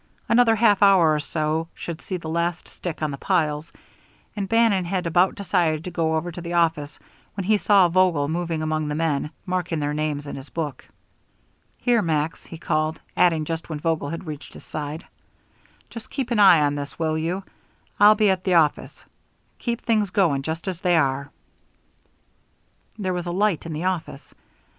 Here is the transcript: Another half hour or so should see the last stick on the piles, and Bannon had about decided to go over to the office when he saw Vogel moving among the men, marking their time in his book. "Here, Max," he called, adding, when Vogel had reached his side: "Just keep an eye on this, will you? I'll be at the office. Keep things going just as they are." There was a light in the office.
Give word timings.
Another 0.27 0.55
half 0.55 0.81
hour 0.81 1.13
or 1.13 1.19
so 1.19 1.67
should 1.75 2.01
see 2.01 2.17
the 2.17 2.27
last 2.27 2.67
stick 2.67 3.03
on 3.03 3.11
the 3.11 3.19
piles, 3.19 3.71
and 4.35 4.49
Bannon 4.49 4.83
had 4.83 5.05
about 5.05 5.35
decided 5.35 5.83
to 5.83 5.91
go 5.91 6.15
over 6.15 6.31
to 6.31 6.41
the 6.41 6.53
office 6.53 6.97
when 7.35 7.43
he 7.43 7.55
saw 7.55 7.87
Vogel 7.87 8.27
moving 8.27 8.63
among 8.63 8.87
the 8.87 8.95
men, 8.95 9.29
marking 9.45 9.77
their 9.77 9.93
time 9.93 10.19
in 10.25 10.35
his 10.35 10.49
book. 10.49 10.85
"Here, 11.77 12.01
Max," 12.01 12.43
he 12.47 12.57
called, 12.57 12.99
adding, 13.15 13.45
when 13.67 13.79
Vogel 13.79 14.09
had 14.09 14.25
reached 14.25 14.55
his 14.55 14.65
side: 14.65 15.05
"Just 15.87 16.09
keep 16.09 16.31
an 16.31 16.39
eye 16.39 16.61
on 16.61 16.73
this, 16.73 16.97
will 16.97 17.15
you? 17.15 17.43
I'll 17.99 18.15
be 18.15 18.31
at 18.31 18.43
the 18.43 18.55
office. 18.55 19.05
Keep 19.59 19.81
things 19.81 20.09
going 20.09 20.41
just 20.41 20.67
as 20.67 20.81
they 20.81 20.97
are." 20.97 21.29
There 22.97 23.13
was 23.13 23.27
a 23.27 23.31
light 23.31 23.67
in 23.67 23.73
the 23.73 23.83
office. 23.83 24.33